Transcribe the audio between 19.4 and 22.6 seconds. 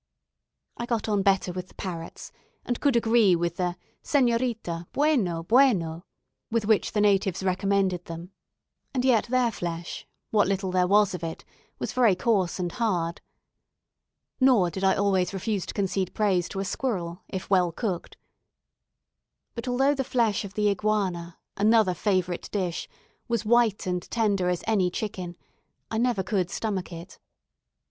But although the flesh of the iguana another favourite